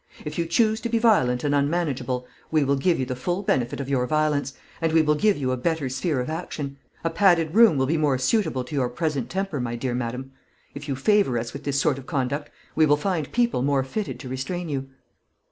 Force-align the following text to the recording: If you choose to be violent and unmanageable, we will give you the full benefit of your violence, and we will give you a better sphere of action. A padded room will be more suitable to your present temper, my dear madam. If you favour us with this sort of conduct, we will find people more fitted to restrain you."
If 0.25 0.39
you 0.39 0.47
choose 0.47 0.81
to 0.81 0.89
be 0.89 0.97
violent 0.97 1.43
and 1.43 1.53
unmanageable, 1.53 2.25
we 2.49 2.63
will 2.63 2.75
give 2.75 2.99
you 2.99 3.05
the 3.05 3.15
full 3.15 3.43
benefit 3.43 3.79
of 3.79 3.87
your 3.87 4.07
violence, 4.07 4.53
and 4.81 4.91
we 4.93 5.03
will 5.03 5.13
give 5.13 5.37
you 5.37 5.51
a 5.51 5.57
better 5.57 5.89
sphere 5.89 6.19
of 6.19 6.27
action. 6.27 6.77
A 7.03 7.11
padded 7.11 7.53
room 7.53 7.77
will 7.77 7.85
be 7.85 7.97
more 7.97 8.17
suitable 8.17 8.63
to 8.63 8.73
your 8.75 8.89
present 8.89 9.29
temper, 9.29 9.59
my 9.59 9.75
dear 9.75 9.93
madam. 9.93 10.31
If 10.73 10.87
you 10.87 10.95
favour 10.95 11.37
us 11.37 11.53
with 11.53 11.65
this 11.65 11.79
sort 11.79 11.99
of 11.99 12.07
conduct, 12.07 12.49
we 12.75 12.87
will 12.87 12.97
find 12.97 13.31
people 13.31 13.61
more 13.61 13.83
fitted 13.83 14.19
to 14.21 14.27
restrain 14.27 14.69
you." 14.69 14.89